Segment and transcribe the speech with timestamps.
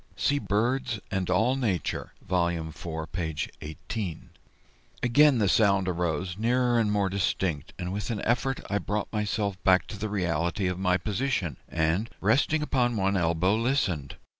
[0.17, 2.47] [See BIRDS AND ALL NATURE, Vol.
[2.47, 3.35] IV, p.
[3.61, 4.29] 18.]
[5.03, 9.63] Again the sound arose, nearer and more distinct, and with an effort I brought myself
[9.63, 14.15] back to the reality of my position, and, resting upon one elbow, listened.